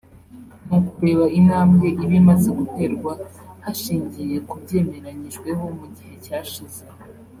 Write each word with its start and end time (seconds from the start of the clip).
ni 0.67 0.73
ukureba 0.79 1.25
intambwe 1.39 1.87
iba 2.03 2.15
imaze 2.21 2.47
guterwa 2.59 3.11
hashingiye 3.63 4.37
ku 4.47 4.53
byemeranyijweho 4.63 5.65
mu 5.77 5.85
gihe 5.95 6.13
cyashize 6.25 6.81